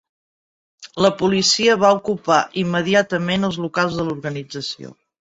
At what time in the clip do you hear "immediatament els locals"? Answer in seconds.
2.61-3.99